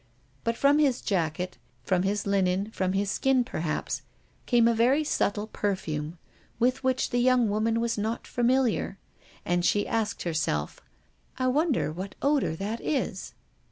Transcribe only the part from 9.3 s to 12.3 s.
and she asked herself: "I wonder what